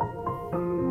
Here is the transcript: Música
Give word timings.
Música 0.00 0.89